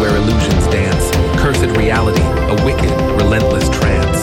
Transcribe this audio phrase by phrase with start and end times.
[0.00, 1.10] where illusions dance,
[1.40, 4.20] cursed reality, a wicked, relentless trance.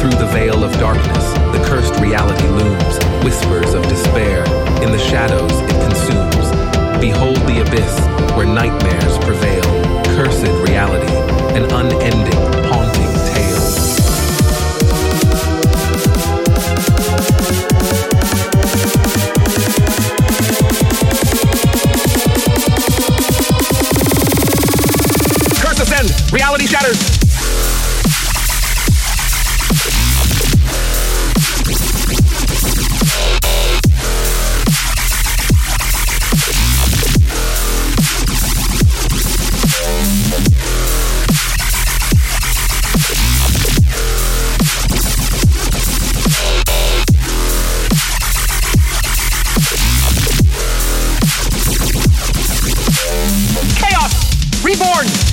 [0.00, 4.44] Through the veil of darkness, the cursed reality looms, whispers of despair.
[4.82, 6.50] In the shadows, it consumes.
[7.00, 7.94] Behold the abyss
[8.36, 9.62] where nightmares prevail,
[10.16, 11.12] cursed reality,
[11.56, 12.19] an unending.
[26.32, 27.20] Reality shatters.
[54.62, 55.29] reborn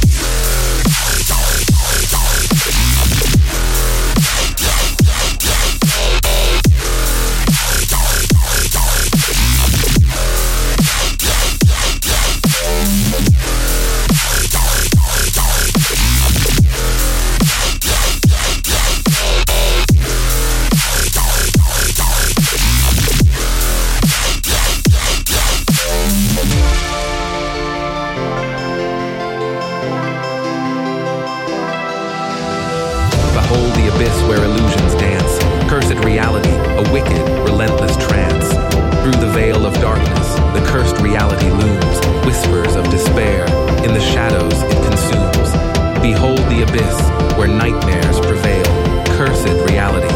[34.18, 38.50] place where illusions dance, cursed reality, a wicked, relentless trance.
[39.04, 43.46] Through the veil of darkness, the cursed reality looms, whispers of despair,
[43.84, 45.52] in the shadows it consumes.
[46.02, 48.66] Behold the abyss where nightmares prevail,
[49.18, 50.07] cursed reality.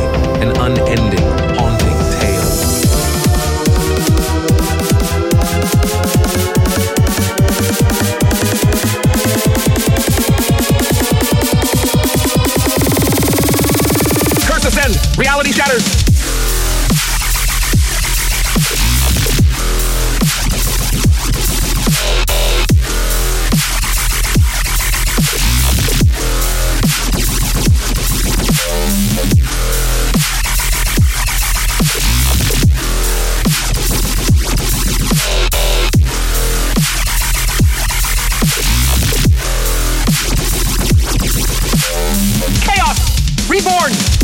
[43.63, 44.20] reborn.